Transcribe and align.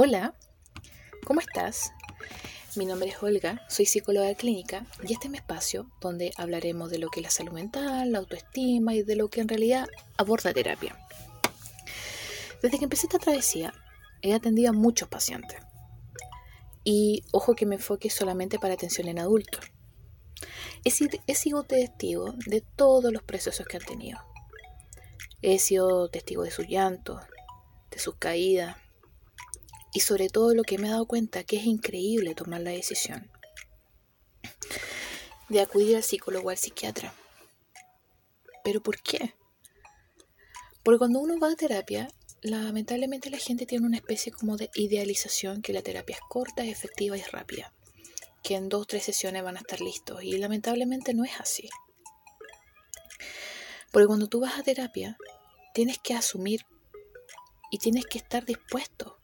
Hola, 0.00 0.32
¿cómo 1.24 1.40
estás? 1.40 1.90
Mi 2.76 2.86
nombre 2.86 3.08
es 3.08 3.20
Olga, 3.20 3.66
soy 3.68 3.84
psicóloga 3.84 4.32
clínica 4.36 4.86
y 5.02 5.12
este 5.12 5.26
es 5.26 5.30
mi 5.32 5.38
espacio 5.38 5.90
donde 6.00 6.30
hablaremos 6.36 6.88
de 6.88 6.98
lo 6.98 7.08
que 7.08 7.18
es 7.18 7.24
la 7.24 7.30
salud 7.30 7.50
mental, 7.50 8.12
la 8.12 8.18
autoestima 8.18 8.94
y 8.94 9.02
de 9.02 9.16
lo 9.16 9.26
que 9.26 9.40
en 9.40 9.48
realidad 9.48 9.88
aborda 10.16 10.54
terapia. 10.54 10.96
Desde 12.62 12.78
que 12.78 12.84
empecé 12.84 13.06
esta 13.06 13.18
travesía, 13.18 13.74
he 14.22 14.34
atendido 14.34 14.70
a 14.70 14.72
muchos 14.72 15.08
pacientes. 15.08 15.58
Y 16.84 17.24
ojo 17.32 17.56
que 17.56 17.66
me 17.66 17.74
enfoque 17.74 18.08
solamente 18.08 18.60
para 18.60 18.74
atención 18.74 19.08
en 19.08 19.18
adultos. 19.18 19.64
He, 20.84 20.92
he 21.26 21.34
sido 21.34 21.64
testigo 21.64 22.34
de 22.46 22.60
todos 22.60 23.12
los 23.12 23.24
procesos 23.24 23.66
que 23.66 23.78
han 23.78 23.84
tenido. 23.84 24.20
He 25.42 25.58
sido 25.58 26.08
testigo 26.08 26.44
de 26.44 26.52
sus 26.52 26.68
llantos, 26.68 27.20
de 27.90 27.98
sus 27.98 28.14
caídas, 28.14 28.76
y 29.92 30.00
sobre 30.00 30.28
todo 30.28 30.54
lo 30.54 30.62
que 30.62 30.78
me 30.78 30.88
he 30.88 30.90
dado 30.90 31.06
cuenta 31.06 31.44
que 31.44 31.56
es 31.56 31.64
increíble 31.64 32.34
tomar 32.34 32.60
la 32.60 32.70
decisión 32.70 33.30
de 35.48 35.60
acudir 35.60 35.96
al 35.96 36.02
psicólogo 36.02 36.48
o 36.48 36.50
al 36.50 36.58
psiquiatra. 36.58 37.14
¿Pero 38.62 38.82
por 38.82 39.00
qué? 39.00 39.34
Porque 40.82 40.98
cuando 40.98 41.20
uno 41.20 41.38
va 41.38 41.52
a 41.52 41.56
terapia, 41.56 42.08
lamentablemente 42.42 43.30
la 43.30 43.38
gente 43.38 43.66
tiene 43.66 43.86
una 43.86 43.96
especie 43.96 44.32
como 44.32 44.56
de 44.56 44.70
idealización 44.74 45.62
que 45.62 45.72
la 45.72 45.82
terapia 45.82 46.16
es 46.16 46.22
corta, 46.28 46.64
efectiva 46.64 47.16
y 47.16 47.22
rápida. 47.22 47.72
Que 48.42 48.54
en 48.56 48.68
dos 48.68 48.82
o 48.82 48.86
tres 48.86 49.04
sesiones 49.04 49.42
van 49.42 49.56
a 49.56 49.60
estar 49.60 49.80
listos. 49.80 50.22
Y 50.22 50.36
lamentablemente 50.38 51.14
no 51.14 51.24
es 51.24 51.40
así. 51.40 51.68
Porque 53.90 54.06
cuando 54.06 54.28
tú 54.28 54.40
vas 54.40 54.58
a 54.58 54.62
terapia, 54.62 55.16
tienes 55.74 55.98
que 55.98 56.14
asumir 56.14 56.66
y 57.70 57.78
tienes 57.78 58.06
que 58.06 58.18
estar 58.18 58.44
dispuesto 58.44 59.17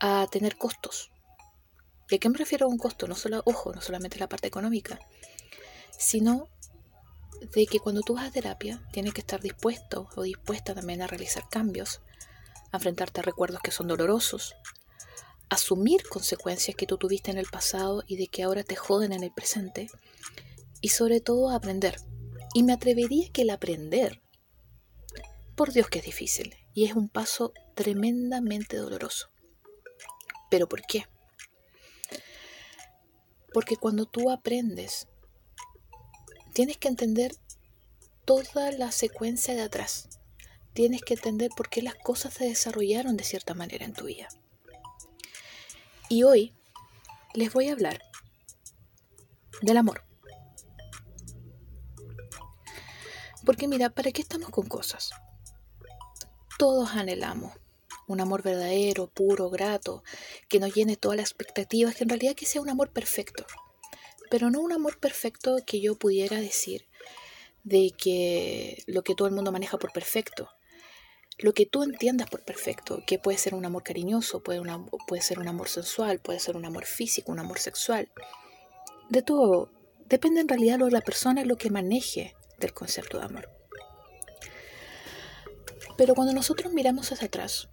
a 0.00 0.26
tener 0.30 0.56
costos. 0.56 1.12
¿Y 2.08 2.16
a 2.16 2.18
qué 2.18 2.28
me 2.28 2.38
refiero 2.38 2.66
a 2.66 2.68
un 2.68 2.78
costo? 2.78 3.06
No 3.06 3.14
solo, 3.14 3.42
ojo, 3.44 3.72
no 3.72 3.80
solamente 3.80 4.18
la 4.18 4.28
parte 4.28 4.48
económica, 4.48 4.98
sino 5.96 6.48
de 7.54 7.66
que 7.66 7.78
cuando 7.78 8.02
tú 8.02 8.14
vas 8.14 8.28
a 8.28 8.32
terapia 8.32 8.82
tienes 8.92 9.14
que 9.14 9.20
estar 9.20 9.40
dispuesto 9.40 10.08
o 10.16 10.22
dispuesta 10.22 10.74
también 10.74 11.02
a 11.02 11.06
realizar 11.06 11.48
cambios, 11.48 12.00
a 12.72 12.78
enfrentarte 12.78 13.20
a 13.20 13.22
recuerdos 13.22 13.60
que 13.62 13.70
son 13.70 13.88
dolorosos, 13.88 14.56
asumir 15.48 16.08
consecuencias 16.08 16.76
que 16.76 16.86
tú 16.86 16.96
tuviste 16.96 17.30
en 17.30 17.38
el 17.38 17.46
pasado 17.46 18.04
y 18.06 18.16
de 18.16 18.28
que 18.28 18.42
ahora 18.42 18.62
te 18.62 18.76
joden 18.76 19.12
en 19.12 19.22
el 19.22 19.32
presente, 19.32 19.88
y 20.80 20.90
sobre 20.90 21.20
todo 21.20 21.50
aprender. 21.50 21.96
Y 22.54 22.62
me 22.62 22.72
atrevería 22.72 23.30
que 23.30 23.42
el 23.42 23.50
aprender, 23.50 24.22
por 25.54 25.72
Dios 25.72 25.88
que 25.88 25.98
es 25.98 26.04
difícil, 26.04 26.54
y 26.72 26.84
es 26.84 26.94
un 26.94 27.08
paso 27.08 27.52
tremendamente 27.74 28.76
doloroso. 28.76 29.30
¿Pero 30.50 30.68
por 30.68 30.82
qué? 30.82 31.06
Porque 33.52 33.76
cuando 33.76 34.06
tú 34.06 34.30
aprendes, 34.30 35.08
tienes 36.52 36.76
que 36.76 36.88
entender 36.88 37.36
toda 38.24 38.70
la 38.72 38.92
secuencia 38.92 39.54
de 39.54 39.62
atrás. 39.62 40.08
Tienes 40.72 41.02
que 41.02 41.14
entender 41.14 41.50
por 41.56 41.68
qué 41.68 41.82
las 41.82 41.94
cosas 41.94 42.34
se 42.34 42.44
desarrollaron 42.44 43.16
de 43.16 43.24
cierta 43.24 43.54
manera 43.54 43.84
en 43.84 43.92
tu 43.92 44.04
vida. 44.06 44.28
Y 46.08 46.22
hoy 46.24 46.54
les 47.34 47.52
voy 47.52 47.68
a 47.68 47.72
hablar 47.72 48.02
del 49.62 49.76
amor. 49.76 50.04
Porque 53.44 53.68
mira, 53.68 53.90
¿para 53.90 54.12
qué 54.12 54.22
estamos 54.22 54.50
con 54.50 54.68
cosas? 54.68 55.10
Todos 56.58 56.90
anhelamos 56.90 57.52
un 58.12 58.20
amor 58.20 58.42
verdadero, 58.42 59.06
puro, 59.06 59.50
grato, 59.50 60.02
que 60.48 60.58
nos 60.58 60.74
llene 60.74 60.96
todas 60.96 61.16
las 61.16 61.30
expectativas, 61.30 61.94
que 61.94 62.04
en 62.04 62.10
realidad 62.10 62.34
que 62.34 62.46
sea 62.46 62.60
un 62.60 62.68
amor 62.68 62.90
perfecto. 62.92 63.46
Pero 64.30 64.50
no 64.50 64.60
un 64.60 64.72
amor 64.72 64.98
perfecto 64.98 65.56
que 65.64 65.80
yo 65.80 65.96
pudiera 65.96 66.40
decir 66.40 66.86
de 67.62 67.92
que 67.96 68.82
lo 68.86 69.02
que 69.02 69.14
todo 69.14 69.28
el 69.28 69.34
mundo 69.34 69.52
maneja 69.52 69.78
por 69.78 69.92
perfecto. 69.92 70.50
Lo 71.38 71.54
que 71.54 71.66
tú 71.66 71.82
entiendas 71.82 72.28
por 72.28 72.44
perfecto, 72.44 73.02
que 73.06 73.18
puede 73.18 73.38
ser 73.38 73.54
un 73.54 73.64
amor 73.64 73.82
cariñoso, 73.82 74.42
puede, 74.42 74.60
puede 75.06 75.22
ser 75.22 75.38
un 75.38 75.48
amor 75.48 75.68
sensual, 75.68 76.18
puede 76.18 76.38
ser 76.38 76.56
un 76.56 76.64
amor 76.64 76.84
físico, 76.84 77.32
un 77.32 77.38
amor 77.38 77.58
sexual. 77.58 78.10
De 79.08 79.22
todo, 79.22 79.70
depende 80.04 80.40
en 80.40 80.48
realidad 80.48 80.78
de 80.78 80.90
la 80.90 81.00
persona 81.00 81.44
lo 81.44 81.56
que 81.56 81.70
maneje 81.70 82.34
del 82.58 82.74
concepto 82.74 83.18
de 83.18 83.24
amor. 83.24 83.48
Pero 85.96 86.14
cuando 86.14 86.32
nosotros 86.34 86.72
miramos 86.72 87.10
hacia 87.12 87.26
atrás, 87.26 87.68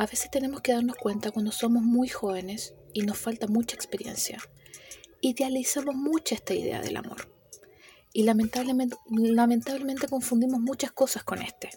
a 0.00 0.06
veces 0.06 0.30
tenemos 0.30 0.62
que 0.62 0.72
darnos 0.72 0.96
cuenta 0.96 1.30
cuando 1.30 1.52
somos 1.52 1.82
muy 1.82 2.08
jóvenes 2.08 2.74
y 2.94 3.02
nos 3.02 3.18
falta 3.18 3.46
mucha 3.48 3.76
experiencia. 3.76 4.38
Idealizamos 5.20 5.94
mucho 5.94 6.34
esta 6.34 6.54
idea 6.54 6.80
del 6.80 6.96
amor. 6.96 7.30
Y 8.14 8.22
lamentablemente, 8.22 10.08
confundimos 10.08 10.58
muchas 10.58 10.90
cosas 10.90 11.22
con 11.22 11.42
este. 11.42 11.68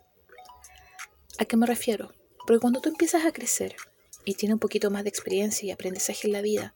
¿A 1.38 1.44
qué 1.44 1.58
me 1.58 1.66
refiero? 1.66 2.14
Porque 2.48 2.62
cuando 2.62 2.80
tú 2.80 2.88
empiezas 2.88 3.26
a 3.26 3.34
crecer 3.34 3.76
y 4.24 4.36
tienes 4.36 4.54
un 4.54 4.60
poquito 4.62 4.90
más 4.90 5.04
de 5.04 5.10
experiencia 5.10 5.68
y 5.68 5.72
aprendizaje 5.72 6.28
en 6.28 6.32
la 6.32 6.42
vida, 6.42 6.76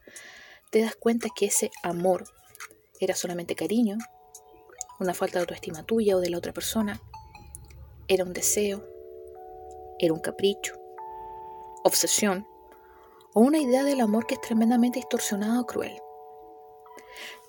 te 0.70 0.82
das 0.82 0.98
cuenta 0.98 1.30
que 1.34 1.46
ese 1.46 1.72
amor 1.82 2.26
era 3.00 3.16
solamente 3.16 3.56
cariño, 3.56 3.98
una 5.00 5.14
falta 5.14 5.40
de 5.40 5.44
autoestima 5.44 5.86
tuya 5.86 6.18
o 6.18 6.20
de 6.20 6.30
la 6.30 6.40
otra 6.40 6.52
persona, 6.52 7.02
era 8.10 8.26
un 8.26 8.34
deseo, 8.34 8.86
era 9.98 10.12
un 10.14 10.20
capricho, 10.20 10.78
obsesión 11.88 12.48
o 13.34 13.42
una 13.42 13.60
idea 13.60 13.84
del 13.84 14.02
amor 14.02 14.26
que 14.26 14.36
es 14.36 14.42
tremendamente 14.42 15.00
distorsionada 15.00 15.60
o 15.62 15.66
cruel. 15.66 16.02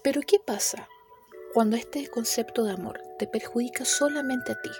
Pero 0.02 0.20
¿qué 0.22 0.38
pasa 0.38 0.88
cuando 1.52 1.76
este 1.76 2.08
concepto 2.08 2.64
de 2.64 2.72
amor 2.72 3.00
te 3.18 3.26
perjudica 3.26 3.84
solamente 3.84 4.52
a 4.52 4.60
ti? 4.60 4.70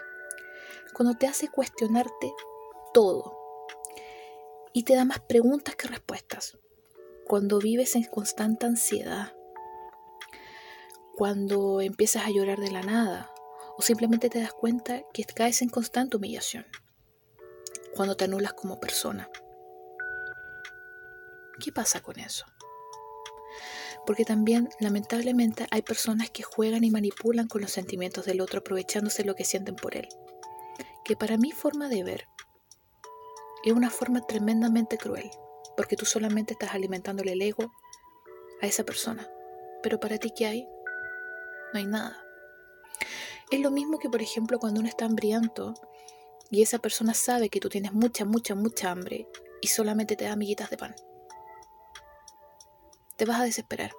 Cuando 0.95 1.17
te 1.17 1.27
hace 1.27 1.49
cuestionarte 1.49 2.33
todo 2.93 3.39
y 4.73 4.85
te 4.85 4.95
da 4.95 5.05
más 5.05 5.21
preguntas 5.21 5.77
que 5.77 5.89
respuestas. 5.89 6.59
Cuando 7.27 7.59
vives 7.59 7.95
en 7.97 8.05
constante 8.05 8.67
ansiedad. 8.67 9.35
Cuando 11.17 11.81
empiezas 11.81 12.27
a 12.27 12.31
llorar 12.31 12.59
de 12.59 12.71
la 12.71 12.83
nada 12.83 13.33
o 13.77 13.83
simplemente 13.83 14.31
te 14.31 14.41
das 14.41 14.53
cuenta 14.53 15.03
que 15.13 15.25
caes 15.25 15.63
en 15.63 15.69
constante 15.69 16.17
humillación. 16.17 16.67
Cuando 17.95 18.17
te 18.17 18.25
anulas 18.25 18.53
como 18.55 18.79
persona. 18.79 19.29
¿Qué 21.61 21.73
pasa 21.73 22.01
con 22.01 22.19
eso? 22.21 22.47
Porque 24.07 24.25
también, 24.25 24.69
lamentablemente, 24.79 25.67
hay 25.71 25.83
personas 25.83 26.31
que 26.31 26.43
juegan 26.43 26.85
y 26.85 26.91
manipulan 26.91 27.49
con 27.49 27.61
los 27.61 27.73
sentimientos 27.73 28.25
del 28.27 28.41
otro 28.41 28.61
aprovechándose 28.61 29.25
lo 29.25 29.35
que 29.35 29.45
sienten 29.45 29.75
por 29.75 29.97
él. 29.97 30.09
Que 31.05 31.17
para 31.17 31.37
mi 31.37 31.51
forma 31.51 31.89
de 31.89 32.05
ver 32.05 32.29
es 33.65 33.73
una 33.73 33.91
forma 33.91 34.25
tremendamente 34.27 34.99
cruel, 34.99 35.31
porque 35.77 35.97
tú 35.97 36.07
solamente 36.07 36.53
estás 36.53 36.75
alimentándole 36.75 37.33
el 37.33 37.43
ego 37.43 37.73
a 38.63 38.67
esa 38.67 38.85
persona. 38.85 39.29
Pero 39.83 39.99
para 39.99 40.19
ti, 40.19 40.33
¿qué 40.35 40.47
hay? 40.47 40.69
No 41.73 41.81
hay 41.81 41.87
nada. 41.87 42.25
Es 43.51 43.61
lo 43.61 43.71
mismo 43.71 43.99
que, 43.99 44.09
por 44.09 44.23
ejemplo, 44.23 44.59
cuando 44.61 44.81
uno 44.81 44.89
está 44.89 45.07
hambriento 45.07 45.75
y 46.51 46.63
esa 46.63 46.79
persona 46.79 47.15
sabe 47.15 47.49
que 47.49 47.61
tú 47.61 47.69
tienes 47.69 47.93
mucha, 47.93 48.25
mucha, 48.25 48.55
mucha 48.55 48.91
hambre 48.91 49.29
y 49.61 49.67
solamente 49.67 50.15
te 50.15 50.25
da 50.25 50.33
amiguitas 50.33 50.71
de 50.71 50.77
pan 50.77 50.95
te 53.19 53.27
vas 53.27 53.41
a 53.41 53.45
desesperar. 53.45 53.93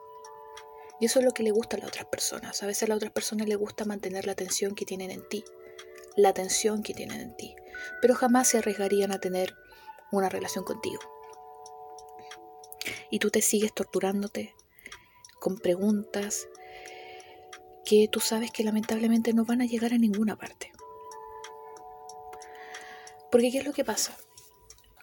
Y 0.99 1.05
eso 1.05 1.19
es 1.19 1.25
lo 1.25 1.31
que 1.31 1.43
le 1.43 1.51
gusta 1.51 1.77
a 1.77 1.79
las 1.79 1.89
otras 1.89 2.05
personas. 2.05 2.63
A 2.63 2.67
veces 2.67 2.83
a 2.83 2.87
las 2.87 2.97
otras 2.97 3.11
personas 3.11 3.47
les 3.47 3.57
gusta 3.57 3.85
mantener 3.85 4.25
la 4.25 4.31
atención 4.31 4.75
que 4.75 4.85
tienen 4.85 5.11
en 5.11 5.27
ti, 5.29 5.43
la 6.15 6.29
atención 6.29 6.81
que 6.81 6.93
tienen 6.93 7.21
en 7.21 7.35
ti, 7.37 7.55
pero 8.01 8.15
jamás 8.15 8.47
se 8.47 8.57
arriesgarían 8.57 9.11
a 9.11 9.19
tener 9.19 9.55
una 10.11 10.29
relación 10.29 10.63
contigo. 10.63 11.01
Y 13.11 13.19
tú 13.19 13.29
te 13.29 13.41
sigues 13.41 13.73
torturándote 13.73 14.55
con 15.39 15.57
preguntas 15.57 16.47
que 17.85 18.07
tú 18.11 18.19
sabes 18.19 18.51
que 18.51 18.63
lamentablemente 18.63 19.33
no 19.33 19.45
van 19.45 19.61
a 19.61 19.65
llegar 19.65 19.93
a 19.93 19.97
ninguna 19.97 20.37
parte. 20.37 20.71
Porque 23.31 23.51
¿qué 23.51 23.59
es 23.59 23.65
lo 23.65 23.73
que 23.73 23.85
pasa? 23.85 24.17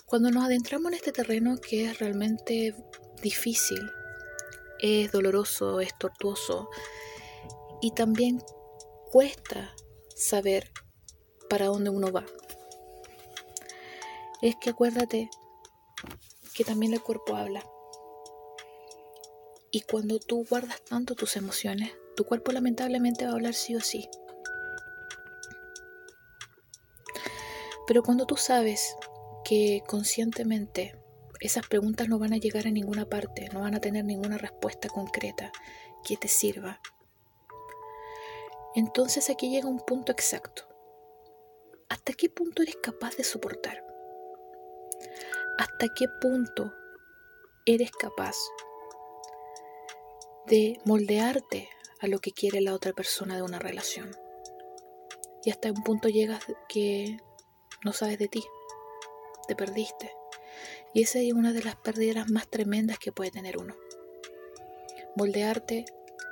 Cuando 0.04 0.30
nos 0.30 0.44
adentramos 0.44 0.92
en 0.92 0.94
este 0.94 1.12
terreno 1.12 1.58
que 1.60 1.86
es 1.86 1.98
realmente 1.98 2.74
difícil, 3.22 3.90
es 4.80 5.12
doloroso, 5.12 5.80
es 5.80 5.96
tortuoso 5.98 6.68
y 7.80 7.92
también 7.92 8.42
cuesta 9.10 9.74
saber 10.14 10.70
para 11.48 11.66
dónde 11.66 11.90
uno 11.90 12.12
va. 12.12 12.24
Es 14.42 14.56
que 14.56 14.70
acuérdate 14.70 15.30
que 16.54 16.64
también 16.64 16.92
el 16.92 17.02
cuerpo 17.02 17.36
habla. 17.36 17.64
Y 19.70 19.82
cuando 19.82 20.18
tú 20.18 20.46
guardas 20.48 20.82
tanto 20.84 21.14
tus 21.14 21.36
emociones, 21.36 21.92
tu 22.16 22.24
cuerpo 22.24 22.52
lamentablemente 22.52 23.24
va 23.24 23.32
a 23.32 23.34
hablar 23.34 23.54
sí 23.54 23.74
o 23.74 23.80
sí. 23.80 24.08
Pero 27.86 28.02
cuando 28.02 28.26
tú 28.26 28.36
sabes 28.36 28.96
que 29.44 29.82
conscientemente 29.86 30.98
esas 31.40 31.66
preguntas 31.66 32.08
no 32.08 32.18
van 32.18 32.32
a 32.32 32.38
llegar 32.38 32.66
a 32.66 32.70
ninguna 32.70 33.06
parte, 33.06 33.48
no 33.52 33.60
van 33.60 33.74
a 33.74 33.80
tener 33.80 34.04
ninguna 34.04 34.38
respuesta 34.38 34.88
concreta 34.88 35.52
que 36.04 36.16
te 36.16 36.28
sirva. 36.28 36.80
Entonces 38.74 39.30
aquí 39.30 39.50
llega 39.50 39.68
un 39.68 39.80
punto 39.80 40.12
exacto. 40.12 40.62
¿Hasta 41.88 42.12
qué 42.12 42.28
punto 42.28 42.62
eres 42.62 42.76
capaz 42.76 43.16
de 43.16 43.24
soportar? 43.24 43.84
¿Hasta 45.58 45.88
qué 45.94 46.06
punto 46.20 46.72
eres 47.64 47.90
capaz 47.90 48.36
de 50.46 50.78
moldearte 50.84 51.68
a 52.00 52.06
lo 52.06 52.18
que 52.18 52.32
quiere 52.32 52.60
la 52.60 52.74
otra 52.74 52.92
persona 52.92 53.36
de 53.36 53.42
una 53.42 53.58
relación? 53.58 54.10
Y 55.44 55.50
hasta 55.50 55.70
un 55.70 55.82
punto 55.82 56.08
llegas 56.08 56.44
que 56.68 57.18
no 57.84 57.92
sabes 57.92 58.18
de 58.18 58.28
ti, 58.28 58.44
te 59.46 59.54
perdiste. 59.54 60.12
Y 60.94 61.02
esa 61.02 61.18
es 61.18 61.32
una 61.32 61.52
de 61.52 61.62
las 61.62 61.76
pérdidas 61.76 62.30
más 62.30 62.48
tremendas 62.48 62.98
que 62.98 63.12
puede 63.12 63.30
tener 63.30 63.58
uno. 63.58 63.76
Moldearte 65.16 65.84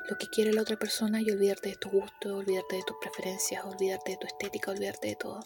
lo 0.09 0.19
que 0.19 0.26
quiere 0.29 0.53
la 0.53 0.62
otra 0.62 0.79
persona 0.79 1.21
y 1.21 1.31
olvidarte 1.31 1.71
de 1.71 1.76
tus 1.76 1.93
gustos, 1.93 2.32
olvidarte 2.32 2.76
de 2.76 2.82
tus 2.82 2.97
preferencias, 3.00 3.65
olvidarte 3.65 4.12
de 4.12 4.19
tu 4.19 4.26
estética, 4.26 4.71
olvidarte 4.71 5.09
de 5.09 5.17
todo. 5.17 5.41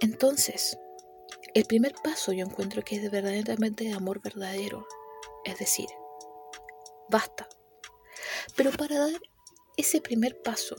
Entonces, 0.00 0.78
el 1.54 1.64
primer 1.66 1.94
paso 2.02 2.32
yo 2.32 2.44
encuentro 2.44 2.82
que 2.82 2.96
es 2.96 3.02
de 3.02 3.08
verdaderamente 3.08 3.84
de 3.84 3.92
amor 3.92 4.20
verdadero. 4.22 4.86
Es 5.44 5.58
decir, 5.58 5.88
basta. 7.08 7.48
Pero 8.56 8.70
para 8.72 8.98
dar 8.98 9.20
ese 9.76 10.00
primer 10.00 10.40
paso, 10.42 10.76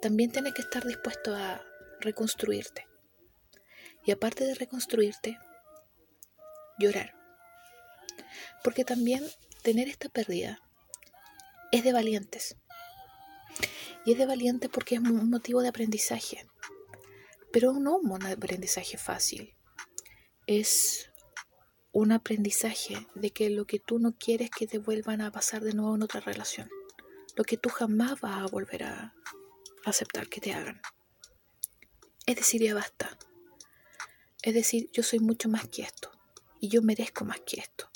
también 0.00 0.30
tienes 0.30 0.54
que 0.54 0.62
estar 0.62 0.84
dispuesto 0.84 1.34
a 1.34 1.64
reconstruirte. 2.00 2.86
Y 4.06 4.12
aparte 4.12 4.44
de 4.44 4.54
reconstruirte, 4.54 5.36
llorar. 6.78 7.12
Porque 8.62 8.84
también 8.84 9.24
tener 9.62 9.88
esta 9.88 10.08
pérdida 10.08 10.62
es 11.72 11.82
de 11.82 11.92
valientes. 11.92 12.56
Y 14.04 14.12
es 14.12 14.18
de 14.18 14.26
valientes 14.26 14.70
porque 14.70 14.94
es 14.94 15.00
un 15.00 15.28
motivo 15.28 15.60
de 15.60 15.68
aprendizaje. 15.68 16.46
Pero 17.52 17.72
no 17.72 17.96
un 17.96 18.24
aprendizaje 18.24 18.96
fácil. 18.96 19.56
Es 20.46 21.10
un 21.90 22.12
aprendizaje 22.12 23.08
de 23.16 23.30
que 23.32 23.50
lo 23.50 23.66
que 23.66 23.80
tú 23.80 23.98
no 23.98 24.16
quieres 24.16 24.50
que 24.50 24.68
te 24.68 24.78
vuelvan 24.78 25.20
a 25.20 25.32
pasar 25.32 25.62
de 25.62 25.72
nuevo 25.72 25.96
en 25.96 26.02
otra 26.04 26.20
relación. 26.20 26.70
Lo 27.34 27.42
que 27.42 27.56
tú 27.56 27.70
jamás 27.70 28.20
vas 28.20 28.42
a 28.42 28.46
volver 28.46 28.84
a 28.84 29.14
aceptar 29.84 30.28
que 30.28 30.40
te 30.40 30.52
hagan. 30.52 30.80
Es 32.26 32.36
decir, 32.36 32.62
ya 32.62 32.74
basta. 32.74 33.18
Es 34.46 34.54
decir, 34.54 34.88
yo 34.92 35.02
soy 35.02 35.18
mucho 35.18 35.48
más 35.48 35.66
que 35.66 35.82
esto. 35.82 36.12
Y 36.60 36.68
yo 36.68 36.80
merezco 36.80 37.24
más 37.24 37.40
que 37.40 37.58
esto. 37.58 37.90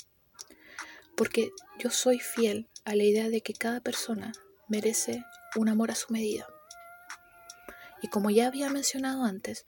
Porque 1.15 1.51
yo 1.79 1.89
soy 1.89 2.19
fiel 2.19 2.67
a 2.83 2.93
la 2.93 3.03
idea 3.03 3.29
de 3.29 3.39
que 3.39 3.53
cada 3.53 3.79
persona 3.79 4.33
merece 4.67 5.23
un 5.55 5.69
amor 5.69 5.91
a 5.91 5.95
su 5.95 6.11
medida. 6.11 6.45
Y 8.01 8.09
como 8.09 8.31
ya 8.31 8.47
había 8.47 8.69
mencionado 8.69 9.23
antes, 9.23 9.65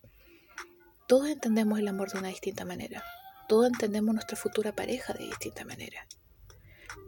todos 1.07 1.29
entendemos 1.29 1.79
el 1.79 1.87
amor 1.87 2.11
de 2.11 2.19
una 2.19 2.27
distinta 2.27 2.65
manera. 2.65 3.01
Todos 3.47 3.67
entendemos 3.67 4.13
nuestra 4.13 4.35
futura 4.35 4.75
pareja 4.75 5.13
de 5.13 5.23
distinta 5.23 5.63
manera. 5.63 6.05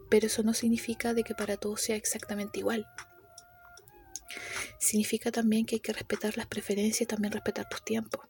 Pero 0.08 0.28
eso 0.28 0.42
no 0.42 0.54
significa 0.54 1.12
de 1.12 1.22
que 1.22 1.34
para 1.34 1.58
todos 1.58 1.82
sea 1.82 1.96
exactamente 1.96 2.60
igual. 2.60 2.86
Significa 4.80 5.30
también 5.30 5.66
que 5.66 5.74
hay 5.74 5.80
que 5.80 5.92
respetar 5.92 6.38
las 6.38 6.46
preferencias 6.46 7.02
y 7.02 7.06
también 7.06 7.32
respetar 7.32 7.68
tus 7.68 7.84
tiempos. 7.84 8.26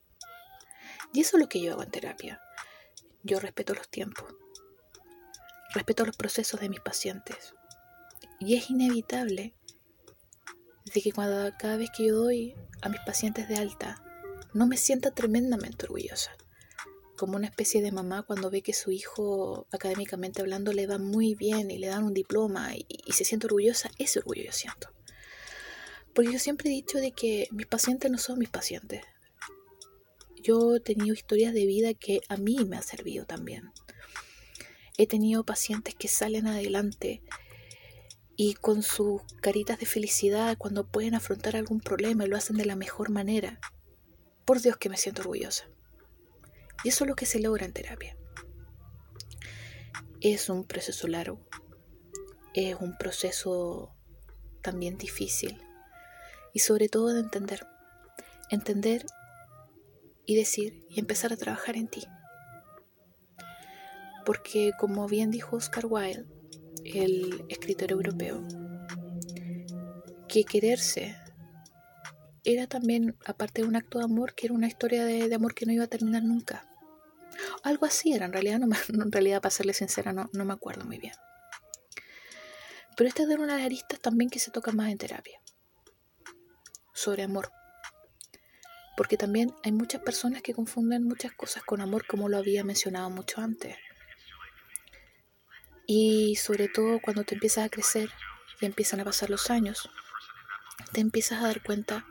Y 1.16 1.20
eso 1.20 1.38
es 1.38 1.40
lo 1.40 1.48
que 1.48 1.62
yo 1.62 1.72
hago 1.72 1.82
en 1.82 1.90
terapia. 1.90 2.42
Yo 3.22 3.40
respeto 3.40 3.72
los 3.72 3.88
tiempos. 3.88 4.34
Respeto 5.72 6.04
los 6.04 6.14
procesos 6.14 6.60
de 6.60 6.68
mis 6.68 6.80
pacientes. 6.80 7.54
Y 8.38 8.54
es 8.54 8.68
inevitable 8.68 9.54
de 10.92 11.00
que 11.00 11.12
cuando, 11.12 11.56
cada 11.58 11.78
vez 11.78 11.88
que 11.96 12.08
yo 12.08 12.16
doy 12.16 12.54
a 12.82 12.90
mis 12.90 13.00
pacientes 13.00 13.48
de 13.48 13.56
alta, 13.56 14.04
no 14.52 14.66
me 14.66 14.76
sienta 14.76 15.10
tremendamente 15.10 15.86
orgullosa. 15.86 16.36
Como 17.16 17.36
una 17.36 17.46
especie 17.46 17.80
de 17.80 17.92
mamá 17.92 18.22
cuando 18.24 18.50
ve 18.50 18.60
que 18.60 18.74
su 18.74 18.90
hijo, 18.90 19.66
académicamente 19.72 20.42
hablando, 20.42 20.74
le 20.74 20.86
va 20.86 20.98
muy 20.98 21.34
bien 21.34 21.70
y 21.70 21.78
le 21.78 21.86
dan 21.86 22.04
un 22.04 22.12
diploma 22.12 22.76
y, 22.76 22.84
y 22.88 23.12
se 23.12 23.24
siente 23.24 23.46
orgullosa, 23.46 23.90
ese 23.96 24.18
orgullo 24.18 24.42
yo 24.44 24.52
siento. 24.52 24.90
Porque 26.14 26.34
yo 26.34 26.38
siempre 26.38 26.68
he 26.68 26.72
dicho 26.74 26.98
de 26.98 27.12
que 27.12 27.48
mis 27.52 27.66
pacientes 27.66 28.10
no 28.10 28.18
son 28.18 28.38
mis 28.38 28.50
pacientes. 28.50 29.00
Yo 30.46 30.76
he 30.76 30.80
tenido 30.80 31.12
historias 31.12 31.52
de 31.52 31.66
vida 31.66 31.92
que 31.92 32.20
a 32.28 32.36
mí 32.36 32.56
me 32.68 32.76
han 32.76 32.84
servido 32.84 33.26
también. 33.26 33.72
He 34.96 35.08
tenido 35.08 35.42
pacientes 35.42 35.96
que 35.96 36.06
salen 36.06 36.46
adelante 36.46 37.20
y 38.36 38.54
con 38.54 38.84
sus 38.84 39.22
caritas 39.40 39.80
de 39.80 39.86
felicidad 39.86 40.56
cuando 40.56 40.86
pueden 40.86 41.16
afrontar 41.16 41.56
algún 41.56 41.80
problema 41.80 42.26
lo 42.26 42.36
hacen 42.36 42.56
de 42.56 42.64
la 42.64 42.76
mejor 42.76 43.10
manera. 43.10 43.58
Por 44.44 44.60
Dios 44.60 44.76
que 44.76 44.88
me 44.88 44.96
siento 44.96 45.22
orgullosa. 45.22 45.64
Y 46.84 46.90
eso 46.90 47.02
es 47.02 47.08
lo 47.08 47.16
que 47.16 47.26
se 47.26 47.40
logra 47.40 47.66
en 47.66 47.72
terapia. 47.72 48.16
Es 50.20 50.48
un 50.48 50.64
proceso 50.64 51.08
largo, 51.08 51.40
es 52.54 52.76
un 52.76 52.96
proceso 52.96 53.92
también 54.62 54.96
difícil 54.96 55.60
y 56.54 56.60
sobre 56.60 56.88
todo 56.88 57.08
de 57.08 57.18
entender. 57.18 57.66
Entender 58.48 59.04
y 60.26 60.36
decir 60.36 60.84
y 60.90 61.00
empezar 61.00 61.32
a 61.32 61.36
trabajar 61.36 61.76
en 61.76 61.88
ti. 61.88 62.04
Porque 64.24 64.72
como 64.78 65.06
bien 65.06 65.30
dijo 65.30 65.56
Oscar 65.56 65.86
Wilde, 65.86 66.26
el 66.84 67.44
escritor 67.48 67.92
europeo, 67.92 68.46
que 70.28 70.44
quererse 70.44 71.16
era 72.44 72.66
también, 72.66 73.16
aparte 73.24 73.62
de 73.62 73.68
un 73.68 73.76
acto 73.76 73.98
de 73.98 74.04
amor, 74.04 74.34
que 74.34 74.46
era 74.46 74.54
una 74.54 74.68
historia 74.68 75.04
de, 75.04 75.34
amor 75.34 75.54
que 75.54 75.66
no 75.66 75.72
iba 75.72 75.84
a 75.84 75.88
terminar 75.88 76.22
nunca. 76.22 76.68
Algo 77.62 77.86
así 77.86 78.12
era, 78.12 78.26
en 78.26 78.32
realidad, 78.32 78.58
no 78.60 78.68
en 79.04 79.12
realidad 79.12 79.40
para 79.40 79.50
serle 79.50 79.74
sincera, 79.74 80.12
no, 80.12 80.30
no 80.32 80.44
me 80.44 80.52
acuerdo 80.52 80.84
muy 80.84 80.98
bien. 80.98 81.14
Pero 82.96 83.08
esta 83.08 83.22
es 83.22 83.28
de 83.28 83.34
una 83.34 83.54
de 83.54 83.58
las 83.58 83.66
aristas 83.66 84.00
también 84.00 84.30
que 84.30 84.38
se 84.38 84.50
toca 84.50 84.72
más 84.72 84.90
en 84.90 84.98
terapia 84.98 85.40
sobre 86.94 87.24
amor. 87.24 87.52
Porque 88.96 89.16
también 89.16 89.54
hay 89.62 89.72
muchas 89.72 90.00
personas 90.00 90.42
que 90.42 90.54
confunden 90.54 91.04
muchas 91.04 91.32
cosas 91.32 91.62
con 91.64 91.80
amor, 91.80 92.06
como 92.06 92.28
lo 92.28 92.38
había 92.38 92.64
mencionado 92.64 93.10
mucho 93.10 93.40
antes. 93.40 93.76
Y 95.86 96.36
sobre 96.36 96.68
todo 96.68 97.00
cuando 97.00 97.24
te 97.24 97.34
empiezas 97.34 97.64
a 97.64 97.68
crecer 97.68 98.10
y 98.60 98.66
empiezan 98.66 99.00
a 99.00 99.04
pasar 99.04 99.30
los 99.30 99.50
años, 99.50 99.90
te 100.92 101.00
empiezas 101.00 101.42
a 101.42 101.46
dar 101.46 101.62
cuenta 101.62 102.06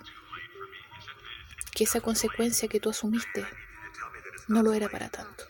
que 1.73 1.83
esa 1.83 2.01
consecuencia 2.01 2.69
que 2.69 2.79
tú 2.79 2.91
asumiste 2.91 3.45
no 4.47 4.63
lo 4.63 4.73
era 4.73 4.87
para 4.87 5.09
tanto. 5.09 5.43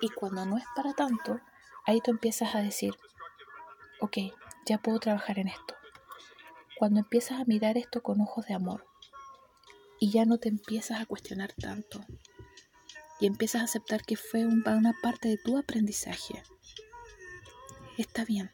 Y 0.00 0.08
cuando 0.08 0.46
no 0.46 0.56
es 0.56 0.64
para 0.74 0.94
tanto, 0.94 1.40
ahí 1.86 2.00
tú 2.00 2.10
empiezas 2.10 2.54
a 2.54 2.62
decir, 2.62 2.94
ok, 4.00 4.16
ya 4.66 4.78
puedo 4.78 4.98
trabajar 4.98 5.38
en 5.38 5.48
esto 5.48 5.76
cuando 6.80 7.00
empiezas 7.00 7.38
a 7.38 7.44
mirar 7.44 7.76
esto 7.76 8.02
con 8.02 8.22
ojos 8.22 8.46
de 8.46 8.54
amor 8.54 8.89
y 10.00 10.10
ya 10.10 10.24
no 10.24 10.38
te 10.38 10.48
empiezas 10.48 11.00
a 11.00 11.06
cuestionar 11.06 11.52
tanto 11.52 12.04
y 13.20 13.26
empiezas 13.26 13.60
a 13.60 13.64
aceptar 13.64 14.02
que 14.02 14.16
fue 14.16 14.46
una 14.46 14.94
parte 15.02 15.28
de 15.28 15.36
tu 15.36 15.58
aprendizaje, 15.58 16.42
está 17.98 18.24
bien. 18.24 18.50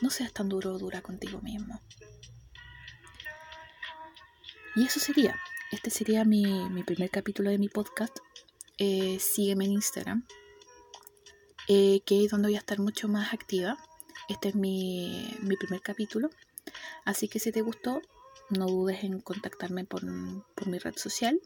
No 0.00 0.10
seas 0.10 0.32
tan 0.32 0.48
duro 0.48 0.72
o 0.72 0.78
dura 0.78 1.02
contigo 1.02 1.40
mismo. 1.42 1.82
Y 4.76 4.84
eso 4.84 5.00
sería. 5.00 5.36
Este 5.72 5.90
sería 5.90 6.24
mi, 6.24 6.44
primer 6.86 7.10
capítulo 7.10 7.50
de 7.50 7.58
mi 7.58 7.68
podcast. 7.68 8.16
Eh, 8.78 9.18
sígueme 9.18 9.64
en 9.64 9.72
Instagram, 9.72 10.24
eh, 11.66 12.00
que 12.06 12.24
es 12.24 12.30
donde 12.30 12.48
voy 12.48 12.54
a 12.54 12.60
estar 12.60 12.78
mucho 12.78 13.08
más 13.08 13.34
activa. 13.34 13.76
Este 14.28 14.50
es 14.50 14.54
mi, 14.54 15.36
mi 15.40 15.56
primer 15.56 15.80
capítulo. 15.80 16.30
Así 17.04 17.26
que 17.26 17.40
si 17.40 17.50
te 17.50 17.62
gustó, 17.62 18.00
no 18.50 18.66
dudes 18.66 19.04
en 19.04 19.20
contactarme 19.20 19.84
por, 19.84 20.04
mi 20.04 20.78
red 20.78 20.96
social. 20.96 21.40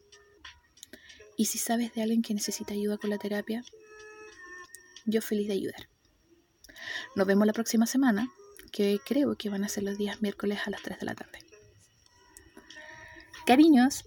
Y 1.36 1.46
si 1.46 1.58
sabes 1.58 1.94
de 1.94 2.02
alguien 2.02 2.22
que 2.22 2.34
necesita 2.34 2.74
ayuda 2.74 2.98
con 2.98 3.10
la 3.10 3.18
terapia, 3.18 3.64
yo 5.06 5.22
feliz 5.22 5.48
de 5.48 5.54
ayudar. 5.54 5.88
Nos 7.16 7.26
vemos 7.26 7.46
la 7.46 7.52
próxima 7.52 7.86
semana, 7.86 8.30
que 8.70 8.98
creo 9.04 9.36
que 9.36 9.50
van 9.50 9.64
a 9.64 9.68
ser 9.68 9.82
los 9.84 9.98
días 9.98 10.22
miércoles 10.22 10.60
a 10.64 10.70
las 10.70 10.82
3 10.82 11.00
de 11.00 11.06
la 11.06 11.14
tarde. 11.14 11.38
Cariños. 13.46 14.04